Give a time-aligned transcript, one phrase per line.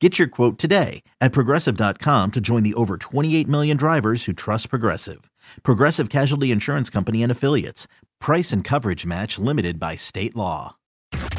[0.00, 4.68] Get your quote today at progressive.com to join the over 28 million drivers who trust
[4.68, 5.30] Progressive.
[5.62, 7.88] Progressive Casualty Insurance Company and Affiliates.
[8.20, 10.76] Price and coverage match limited by state law.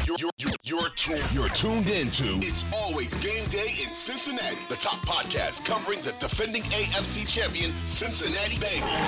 [0.04, 4.98] You're, you're, you're, tuned, you're tuned into It's Always Game Day in Cincinnati, the top
[5.06, 9.04] podcast covering the defending AFC champion Cincinnati Bengals.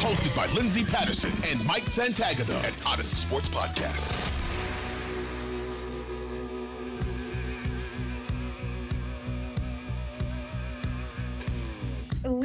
[0.00, 4.30] Hosted by Lindsay Patterson and Mike Santagata at Audacy Sports Podcast.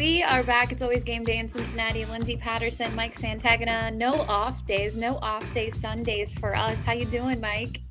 [0.05, 0.71] We are back.
[0.71, 2.05] It's always game day in Cincinnati.
[2.05, 3.91] Lindsay Patterson, Mike Santagata.
[3.91, 6.83] No off days, no off day Sundays for us.
[6.83, 7.81] How you doing, Mike?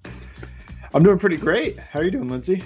[0.94, 1.76] I'm doing pretty great.
[1.76, 2.62] How are you doing, Lindsay?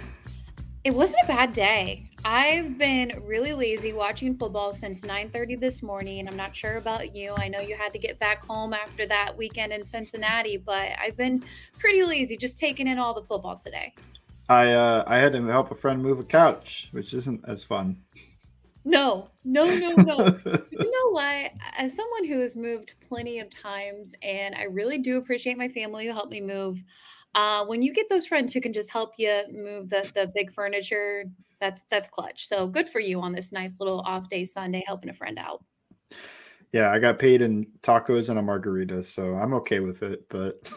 [0.84, 2.10] It wasn't a bad day.
[2.26, 6.28] I've been really lazy watching football since 9:30 this morning.
[6.28, 7.32] I'm not sure about you.
[7.38, 11.16] I know you had to get back home after that weekend in Cincinnati, but I've
[11.16, 11.42] been
[11.78, 13.94] pretty lazy just taking in all the football today.
[14.50, 17.96] I uh, I had to help a friend move a couch, which isn't as fun.
[18.88, 20.16] No, no, no, no.
[20.70, 21.50] you know what?
[21.76, 26.06] As someone who has moved plenty of times, and I really do appreciate my family
[26.06, 26.82] who helped me move.
[27.34, 30.50] Uh, when you get those friends who can just help you move the the big
[30.54, 31.24] furniture,
[31.60, 32.48] that's that's clutch.
[32.48, 35.62] So good for you on this nice little off day Sunday helping a friend out.
[36.72, 40.28] Yeah, I got paid in tacos and a margarita, so I'm okay with it.
[40.28, 40.70] But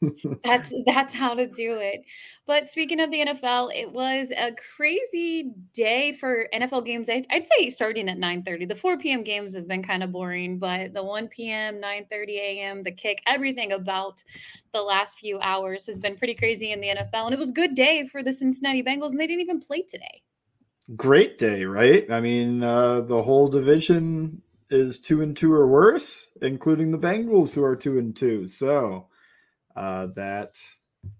[0.44, 2.02] that's that's how to do it.
[2.46, 7.10] But speaking of the NFL, it was a crazy day for NFL games.
[7.10, 8.68] I'd, I'd say starting at 9:30.
[8.68, 9.22] The 4 p.m.
[9.22, 13.72] games have been kind of boring, but the 1 p.m., 9:30 a.m., the kick, everything
[13.72, 14.22] about
[14.72, 17.26] the last few hours has been pretty crazy in the NFL.
[17.26, 19.82] And it was a good day for the Cincinnati Bengals, and they didn't even play
[19.82, 20.22] today.
[20.96, 22.10] Great day, right?
[22.10, 27.54] I mean, uh, the whole division is two and two or worse, including the Bengals,
[27.54, 28.48] who are two and two.
[28.48, 29.08] So
[29.76, 30.58] uh, that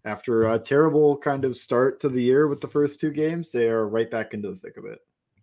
[0.05, 3.69] after a terrible kind of start to the year with the first two games, they
[3.69, 5.01] are right back into the thick of it.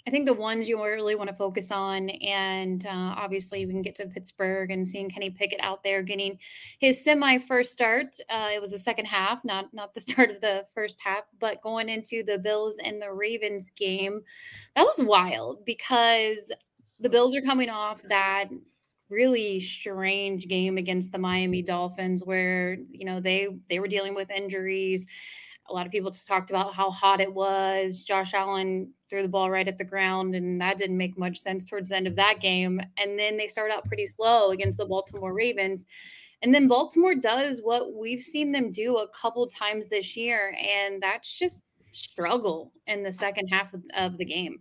[0.08, 3.84] I think the ones you really want to focus on, and uh, obviously we can
[3.84, 6.40] get to Pittsburgh and seeing Kenny Pickett out there getting
[6.80, 8.18] his semi first start.
[8.30, 11.62] Uh, it was the second half, not not the start of the first half, but
[11.62, 14.22] going into the Bills and the Ravens game,
[14.76, 16.52] that was wild because
[17.02, 18.46] the Bills are coming off that
[19.10, 24.32] really strange game against the Miami Dolphins where, you know, they they were dealing with
[24.32, 25.06] injuries.
[25.70, 28.04] A lot of people talked about how hot it was.
[28.04, 31.66] Josh Allen threw the ball right at the ground, and that didn't make much sense
[31.66, 32.82] towards the end of that game.
[32.98, 35.86] And then they start out pretty slow against the Baltimore Ravens.
[36.42, 41.02] And then Baltimore does what we've seen them do a couple times this year, and
[41.02, 44.60] that's just struggle in the second half of, of the game.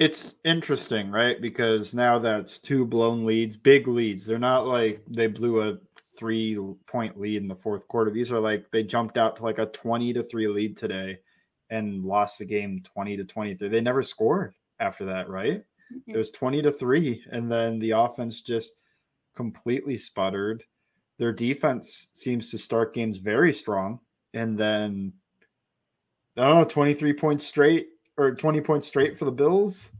[0.00, 1.38] It's interesting, right?
[1.42, 4.24] Because now that's two blown leads, big leads.
[4.24, 5.78] They're not like they blew a
[6.18, 8.10] three point lead in the fourth quarter.
[8.10, 11.18] These are like they jumped out to like a 20 to 3 lead today
[11.68, 13.68] and lost the game 20 to 23.
[13.68, 15.58] They never scored after that, right?
[15.92, 16.14] Mm-hmm.
[16.14, 18.80] It was 20 to 3 and then the offense just
[19.36, 20.64] completely sputtered.
[21.18, 24.00] Their defense seems to start games very strong
[24.32, 25.12] and then
[26.38, 29.90] I don't know, 23 points straight or 20 points straight for the Bills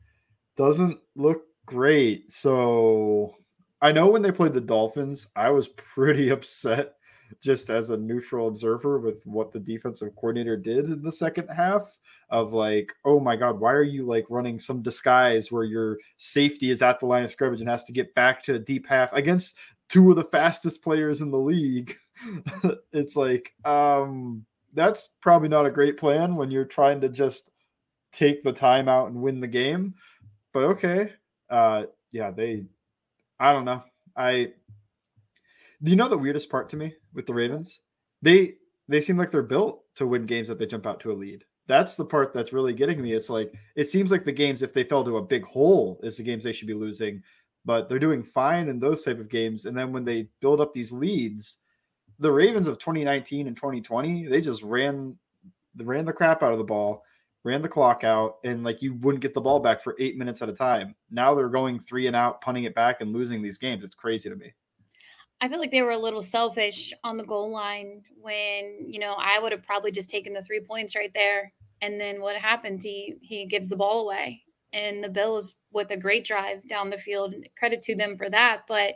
[0.57, 2.31] doesn't look great.
[2.33, 3.35] So
[3.83, 6.95] I know when they played the Dolphins, I was pretty upset
[7.41, 11.83] just as a neutral observer with what the defensive coordinator did in the second half
[12.31, 16.71] of like, oh my God, why are you like running some disguise where your safety
[16.71, 19.13] is at the line of scrimmage and has to get back to the deep half
[19.13, 19.57] against
[19.89, 21.95] two of the fastest players in the league.
[22.93, 24.45] it's like, um,
[24.75, 27.51] that's probably not a great plan when you're trying to just
[28.13, 29.95] take the time out and win the game.
[30.53, 31.13] But okay.
[31.49, 32.65] Uh, yeah, they,
[33.39, 33.83] I don't know.
[34.17, 34.53] I,
[35.83, 37.81] do you know the weirdest part to me with the Ravens?
[38.23, 38.55] They,
[38.89, 41.45] they seem like they're built to win games that they jump out to a lead.
[41.67, 43.13] That's the part that's really getting me.
[43.13, 46.17] It's like it seems like the games, if they fell to a big hole, is
[46.17, 47.23] the games they should be losing.
[47.65, 49.67] But they're doing fine in those type of games.
[49.67, 51.59] And then when they build up these leads,
[52.19, 55.17] the Ravens of 2019 and 2020, they just ran
[55.77, 57.05] ran the crap out of the ball,
[57.45, 60.43] ran the clock out, and like you wouldn't get the ball back for eight minutes
[60.43, 60.95] at a time.
[61.11, 63.83] Now they're going three and out, punting it back and losing these games.
[63.85, 64.53] It's crazy to me.
[65.41, 69.15] I feel like they were a little selfish on the goal line when, you know,
[69.19, 71.53] I would have probably just taken the three points right there.
[71.81, 72.83] And then what happens?
[72.83, 74.43] He he gives the ball away.
[74.73, 77.35] And the Bills with a great drive down the field.
[77.59, 78.63] Credit to them for that.
[78.69, 78.95] But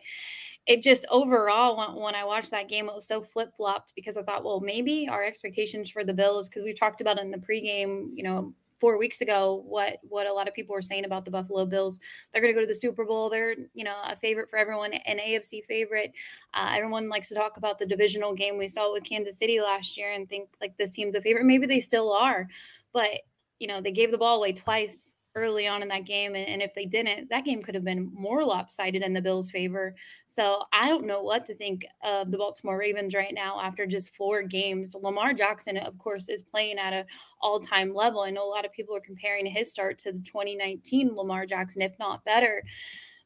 [0.66, 4.22] it just overall when, I watched that game, it was so flip flopped because I
[4.22, 8.08] thought, well, maybe our expectations for the Bills, because we talked about in the pregame,
[8.14, 11.30] you know, four weeks ago what what a lot of people were saying about the
[11.30, 12.00] Buffalo Bills.
[12.32, 13.30] They're going to go to the Super Bowl.
[13.30, 16.12] They're you know a favorite for everyone, an AFC favorite.
[16.52, 19.96] Uh, everyone likes to talk about the divisional game we saw with Kansas City last
[19.96, 21.44] year and think like this team's a favorite.
[21.44, 22.48] Maybe they still are,
[22.92, 23.10] but
[23.58, 26.34] you know they gave the ball away twice early on in that game.
[26.34, 29.50] And, and, if they didn't, that game could have been more lopsided in the Bills'
[29.50, 29.94] favor.
[30.26, 34.14] So I don't know what to think of the Baltimore Ravens right now after just
[34.14, 34.94] four games.
[34.94, 37.06] Lamar Jackson, of course, is playing at an
[37.40, 38.20] all-time level.
[38.20, 41.82] I know a lot of people are comparing his start to the 2019 Lamar Jackson,
[41.82, 42.62] if not better.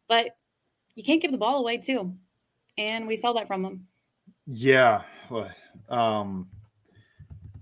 [0.08, 0.36] But
[0.94, 2.14] you can't give the ball away too.
[2.78, 3.86] And we saw that from him.
[4.46, 5.02] Yeah.
[5.88, 6.48] Um,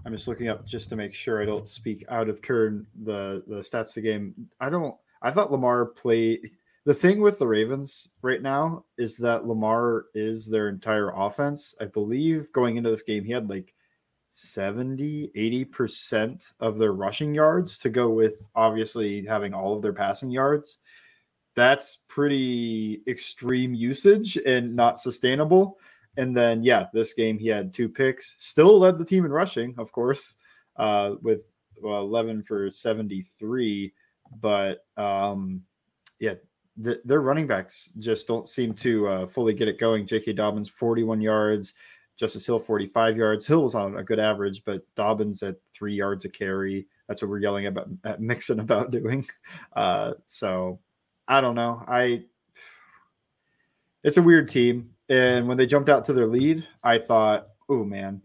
[0.07, 3.43] I'm just looking up just to make sure I don't speak out of turn the
[3.49, 4.35] the stats of the game.
[4.61, 4.95] I don't.
[5.21, 6.49] I thought Lamar played.
[6.85, 11.75] The thing with the Ravens right now is that Lamar is their entire offense.
[11.81, 13.75] I believe going into this game, he had like
[14.31, 20.31] 70, 80% of their rushing yards to go with obviously having all of their passing
[20.31, 20.79] yards.
[21.57, 25.81] That's pretty extreme usage and not sustainable.
[26.17, 29.75] And then, yeah, this game he had two picks, still led the team in rushing,
[29.79, 30.37] of course,
[30.77, 31.43] uh, with
[31.83, 33.93] well, 11 for 73.
[34.41, 35.63] But um,
[36.19, 36.35] yeah,
[36.77, 40.07] the, their running backs just don't seem to uh, fully get it going.
[40.07, 40.33] J.K.
[40.33, 41.75] Dobbins, 41 yards,
[42.17, 43.47] Justice Hill, 45 yards.
[43.47, 46.87] Hill was on a good average, but Dobbins at three yards a carry.
[47.09, 49.27] That's what we're yelling about at Mixon about doing.
[49.75, 50.81] Uh, so
[51.29, 51.83] I don't know.
[51.87, 52.25] I
[54.03, 54.91] it's a weird team.
[55.09, 58.23] And when they jumped out to their lead, I thought, oh man,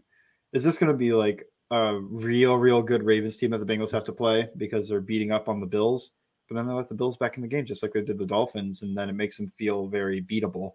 [0.52, 3.92] is this going to be like a real, real good Ravens team that the Bengals
[3.92, 6.12] have to play because they're beating up on the Bills?
[6.48, 8.26] But then they let the Bills back in the game just like they did the
[8.26, 10.72] Dolphins, and then it makes them feel very beatable.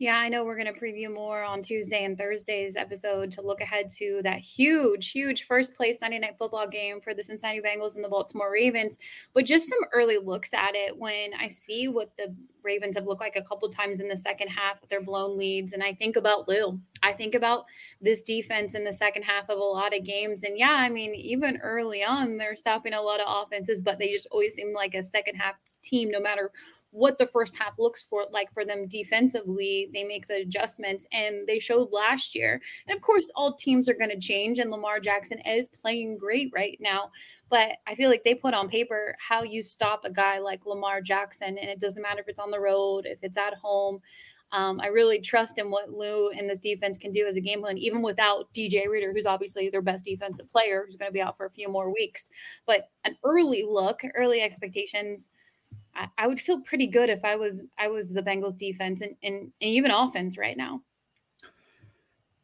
[0.00, 3.60] Yeah, I know we're going to preview more on Tuesday and Thursday's episode to look
[3.60, 7.94] ahead to that huge, huge first place Sunday night football game for the Cincinnati Bengals
[7.94, 8.98] and the Baltimore Ravens.
[9.34, 13.20] But just some early looks at it when I see what the Ravens have looked
[13.20, 15.72] like a couple times in the second half with their blown leads.
[15.72, 16.80] And I think about Lil.
[17.04, 17.66] I think about
[18.00, 20.42] this defense in the second half of a lot of games.
[20.42, 24.10] And yeah, I mean, even early on, they're stopping a lot of offenses, but they
[24.10, 25.54] just always seem like a second half
[25.84, 26.50] team, no matter
[26.94, 31.44] what the first half looks for like for them defensively they make the adjustments and
[31.44, 35.00] they showed last year and of course all teams are going to change and lamar
[35.00, 37.10] jackson is playing great right now
[37.50, 41.00] but i feel like they put on paper how you stop a guy like lamar
[41.00, 44.00] jackson and it doesn't matter if it's on the road if it's at home
[44.52, 47.62] um, I really trust in what Lou and this defense can do as a game
[47.62, 51.20] plan, even without DJ Reader, who's obviously their best defensive player, who's going to be
[51.20, 52.30] out for a few more weeks.
[52.64, 55.30] But an early look, early expectations
[55.96, 59.14] I, I would feel pretty good if I was I was the Bengals defense and,
[59.22, 60.82] and, and even offense right now.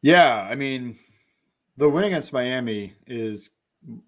[0.01, 0.97] Yeah, I mean,
[1.77, 3.51] the win against Miami is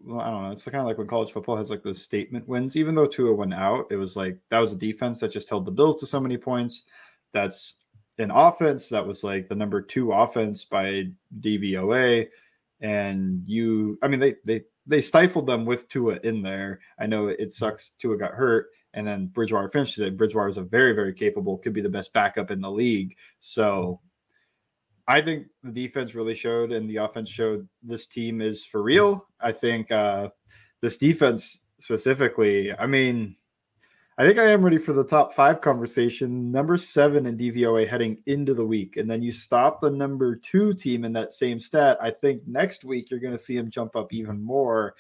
[0.03, 0.51] well, I don't know.
[0.51, 2.75] It's kind of like when college football has like those statement wins.
[2.75, 5.65] Even though Tua went out, it was like that was a defense that just held
[5.65, 6.83] the Bills to so many points.
[7.31, 7.77] That's
[8.19, 11.07] an offense that was like the number two offense by
[11.39, 12.27] DVOA,
[12.81, 13.97] and you.
[14.03, 16.79] I mean, they they they stifled them with Tua in there.
[16.99, 17.91] I know it sucks.
[17.99, 20.17] Tua got hurt, and then Bridgewater finishes it.
[20.17, 23.15] Bridgewater is a very, very capable, could be the best backup in the league.
[23.39, 23.99] So
[25.07, 29.27] I think the defense really showed and the offense showed this team is for real.
[29.41, 30.29] I think uh,
[30.81, 33.35] this defense specifically, I mean,
[34.17, 36.51] I think I am ready for the top five conversation.
[36.51, 38.97] Number seven in DVOA heading into the week.
[38.97, 41.97] And then you stop the number two team in that same stat.
[41.99, 44.93] I think next week you're going to see them jump up even more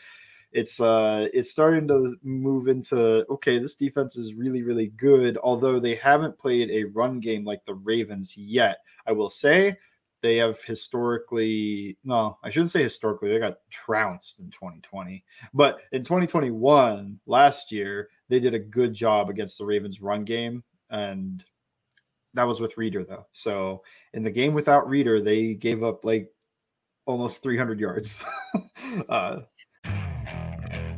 [0.53, 5.37] it's uh it's starting to move into okay, this defense is really really good.
[5.37, 9.77] Although they haven't played a run game like the Ravens yet, I will say
[10.23, 16.03] they have historically no i shouldn't say historically they got trounced in 2020 but in
[16.03, 21.43] 2021 last year they did a good job against the ravens run game and
[22.33, 23.83] that was with reader though so
[24.13, 26.31] in the game without reader they gave up like
[27.05, 28.23] almost 300 yards
[29.09, 29.41] uh,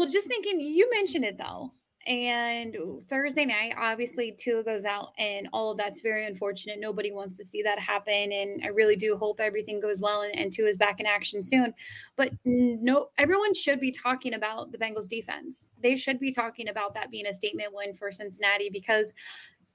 [0.00, 1.72] Well, just thinking, you mentioned it though
[2.06, 2.74] and
[3.08, 6.80] Thursday night, obviously, Tua goes out, and all of that's very unfortunate.
[6.80, 10.34] Nobody wants to see that happen, and I really do hope everything goes well and,
[10.34, 11.74] and is back in action soon.
[12.16, 15.68] But no, everyone should be talking about the Bengals defense.
[15.82, 19.12] They should be talking about that being a statement win for Cincinnati because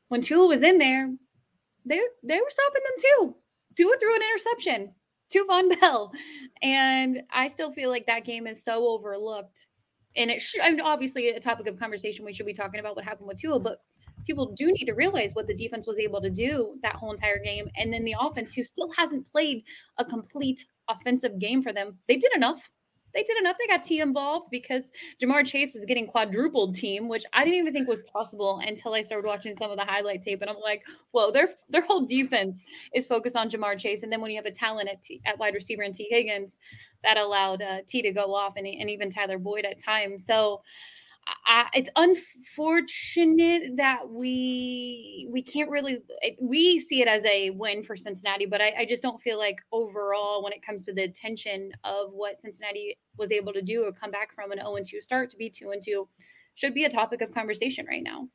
[0.08, 1.13] when Tua was in there,
[1.86, 3.36] they they were stopping them too.
[3.77, 4.96] Tua threw an interception
[5.29, 6.12] to Vonn Bell,
[6.63, 9.67] and I still feel like that game is so overlooked
[10.16, 12.26] and it should, I mean, obviously a topic of conversation.
[12.26, 13.80] We should be talking about what happened with Tua, but
[14.26, 17.40] people do need to realize what the defense was able to do that whole entire
[17.40, 17.66] game.
[17.76, 19.64] And then the offense, who still hasn't played
[19.98, 22.70] a complete offensive game for them, they did enough
[23.16, 23.56] they did enough.
[23.58, 24.92] They got Tee involved because
[25.22, 29.02] Ja'Marr Chase was getting quadrupled team, which I didn't even think was possible until I
[29.02, 30.42] started watching some of the highlight tape.
[30.42, 34.04] And I'm like, whoa, their their whole defense is focused on Ja'Marr Chase.
[34.04, 36.60] And then when you have a talent at, Tee, at wide receiver and Tee Higgins,
[37.04, 40.26] that allowed uh, Tee to go off and, and even Tyler Boyd at times.
[40.26, 40.62] So
[41.27, 46.00] I, it's unfortunate that we we can't really
[46.39, 49.58] we see it as a win for Cincinnati, but I, I, just don't feel like
[49.72, 53.91] overall when it comes to the attention of what Cincinnati was able to do or
[53.91, 56.08] come back from an 0 2 start to be 2 and 2
[56.53, 58.27] should be a topic of conversation right now.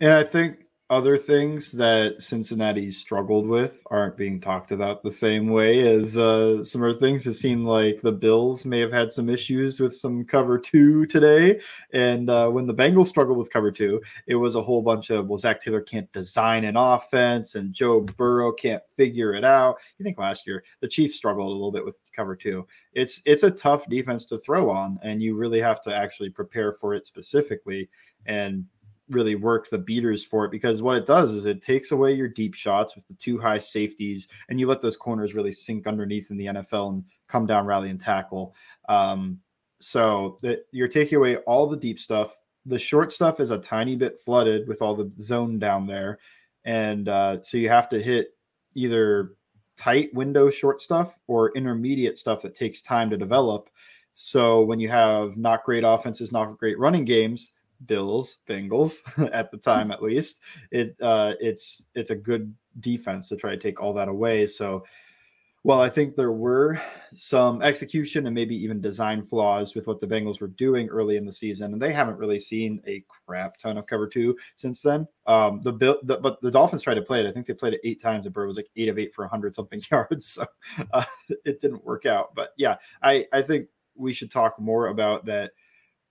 [0.00, 5.48] And I think other things that Cincinnati struggled with aren't being talked about the same
[5.48, 7.28] way as uh, some other things.
[7.28, 11.60] It seemed like the Bills may have had some issues with some cover two today.
[11.92, 15.28] And uh, when the Bengals struggled with cover two, it was a whole bunch of,
[15.28, 19.76] well, Zac Taylor can't design an offense and Joe Burrow can't figure it out.
[20.00, 22.66] I think last year the Chiefs struggled a little bit with cover two.
[22.94, 26.72] It's it's a tough defense to throw on, and you really have to actually prepare
[26.72, 27.88] for it specifically.
[28.26, 28.64] And
[29.10, 32.28] really work the beaters for it because what it does is it takes away your
[32.28, 36.30] deep shots with the two high safeties and you let those corners really sink underneath
[36.30, 38.54] in the NFL and come down, rally, and tackle.
[38.88, 39.40] Um,
[39.80, 42.38] so that you're taking away all the deep stuff.
[42.66, 46.18] The short stuff is a tiny bit flooded with all the zone down there.
[46.64, 48.36] And uh, so you have to hit
[48.74, 49.34] either
[49.76, 53.70] tight window short stuff or intermediate stuff that takes time to develop.
[54.12, 57.52] So when you have not great offenses, not great running games,
[57.86, 59.00] Bills, Bengals
[59.32, 60.42] at the time at least.
[60.70, 64.46] It uh, it's it's a good defense to try to take all that away.
[64.46, 64.84] So,
[65.62, 66.80] well, I think there were
[67.14, 71.26] some execution and maybe even design flaws with what the Bengals were doing early in
[71.26, 75.06] the season, and they haven't really seen a crap ton of cover two since then.
[75.26, 77.26] Um, the, Bill, the but the Dolphins tried to play it.
[77.26, 79.26] I think they played it eight times, and Burrow was like eight of eight for
[79.26, 80.26] hundred something yards.
[80.26, 80.46] So
[80.92, 81.04] uh,
[81.44, 82.34] it didn't work out.
[82.34, 85.52] But yeah, I I think we should talk more about that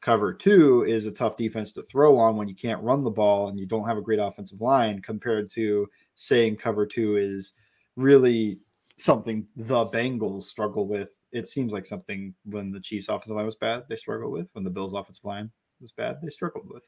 [0.01, 3.49] cover two is a tough defense to throw on when you can't run the ball
[3.49, 7.53] and you don't have a great offensive line compared to saying cover two is
[7.95, 8.59] really
[8.97, 11.13] something the Bengals struggle with.
[11.31, 14.47] It seems like something when the Chiefs offensive line was bad, they struggled with.
[14.53, 15.51] When the Bills offensive line
[15.81, 16.83] was bad, they struggled with.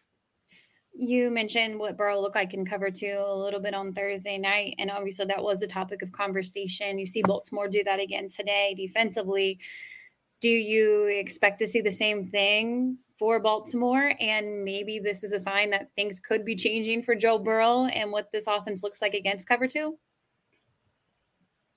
[0.94, 4.76] You mentioned what Burrow looked like in cover two a little bit on Thursday night.
[4.78, 7.00] And obviously that was a topic of conversation.
[7.00, 9.60] You see Baltimore do that again today defensively
[10.42, 14.14] do you expect to see the same thing for Baltimore?
[14.20, 18.12] And maybe this is a sign that things could be changing for Joe Burrow and
[18.12, 19.98] what this offense looks like against cover two?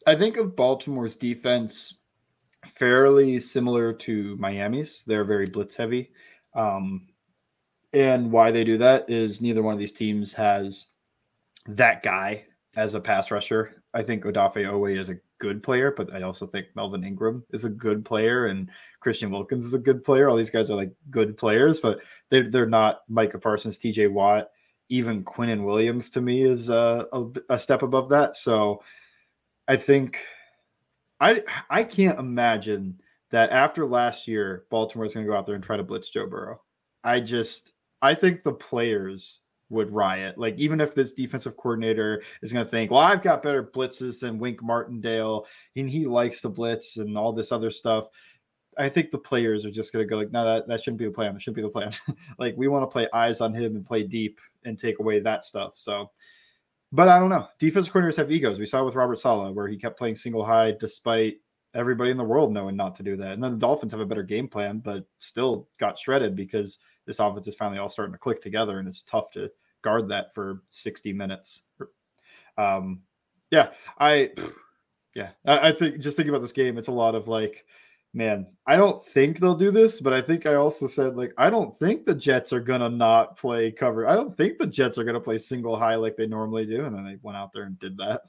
[0.07, 2.01] I think of Baltimore's defense
[2.67, 5.05] fairly similar to Miami's.
[5.07, 6.11] They're very blitz heavy.
[6.55, 7.07] Um,
[7.93, 10.89] and why they do that is neither one of these teams has
[11.67, 12.45] that guy
[12.77, 13.83] as a pass rusher.
[13.93, 17.65] I think Odafe Oweh is a good player, but I also think Melvin Ingram is
[17.65, 20.29] a good player and Christian Wilkins is a good player.
[20.29, 22.01] All these guys are like good players, but
[22.31, 24.51] they're they're not Micah Parsons, TJ Watt,
[24.89, 28.37] even Quinnen Williams to me is a, a, a step above that.
[28.37, 28.83] So
[29.69, 30.21] I think
[31.21, 33.01] I I can't imagine
[33.31, 36.09] that after last year, Baltimore is going to go out there and try to blitz
[36.09, 36.61] Joe Burrow.
[37.03, 40.39] I just, I think the players would riot.
[40.39, 44.21] Like, even if this defensive coordinator is going to think, well, I've got better blitzes
[44.21, 48.09] than Wink Martindale and he likes the blitz and all this other stuff.
[48.77, 51.07] I think the players are just going to go like, no, that, that shouldn't be
[51.07, 51.35] the plan.
[51.37, 51.93] It shouldn't be the plan.
[52.39, 55.45] like, we want to play eyes on him and play deep and take away that
[55.45, 55.75] stuff.
[55.77, 56.11] So,
[56.93, 57.49] but I don't know.
[57.59, 58.59] Defensive coordinators have egos.
[58.59, 61.39] We saw with Robert Saleh where he kept playing single high despite
[61.75, 63.33] everybody in the world knowing not to do that.
[63.33, 67.19] And then the Dolphins have a better game plan, but still got shredded because this
[67.19, 69.51] offense is finally all starting to click together, and it's tough to
[69.83, 71.65] guard that for 60 minutes.
[72.57, 73.03] Um,
[73.51, 74.31] yeah, I,
[75.15, 77.65] yeah, I, I think just thinking about this game, it's a lot of like,
[78.15, 81.51] man, I don't think they'll do this, but I think I also said like I
[81.51, 84.09] don't think the Jets are gonna not play cover.
[84.09, 86.95] I don't think the Jets are gonna play single high like they normally do, and
[86.95, 88.23] then they went out there and did that.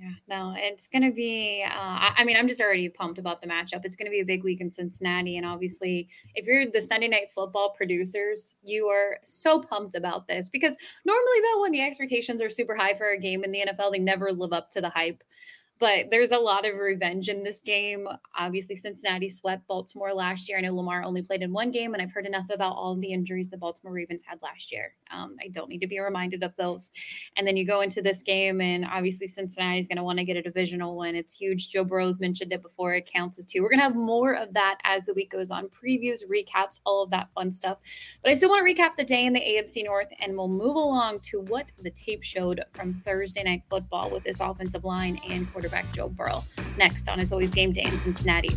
[0.00, 1.62] Yeah, no, it's going to be.
[1.62, 1.68] Uh,
[2.16, 3.84] I mean, I'm just already pumped about the matchup.
[3.84, 5.36] It's going to be a big week in Cincinnati.
[5.36, 10.48] And obviously, if you're the Sunday night football producers, you are so pumped about this
[10.48, 13.92] because normally, though, when the expectations are super high for a game in the NFL,
[13.92, 15.22] they never live up to the hype
[15.80, 18.06] but there's a lot of revenge in this game.
[18.38, 20.58] Obviously, Cincinnati swept Baltimore last year.
[20.58, 23.00] I know Lamar only played in one game, and I've heard enough about all of
[23.00, 24.92] the injuries the Baltimore Ravens had last year.
[25.10, 26.90] Um, I don't need to be reminded of those.
[27.36, 30.36] And then you go into this game, and obviously, Cincinnati's going to want to get
[30.36, 31.16] a divisional win.
[31.16, 31.70] It's huge.
[31.70, 32.94] Joe Burrow's mentioned it before.
[32.94, 33.62] It counts as two.
[33.62, 37.02] We're going to have more of that as the week goes on previews, recaps, all
[37.02, 37.78] of that fun stuff.
[38.22, 40.76] But I still want to recap the day in the AFC North, and we'll move
[40.76, 45.50] along to what the tape showed from Thursday Night Football with this offensive line and
[45.50, 46.44] quarterback quarterback Joe Burrow.
[46.76, 48.50] Next on It's Always Game Day in Cincinnati.